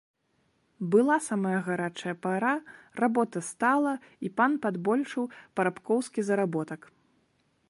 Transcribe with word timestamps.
Была 0.93 1.17
самая 1.29 1.59
гарачая 1.67 2.15
пара, 2.25 2.55
работа 3.03 3.39
стала, 3.51 3.93
і 4.27 4.35
пан 4.41 4.51
падбольшыў 4.65 5.23
парабкоўскі 5.61 6.21
заработак. 6.33 6.81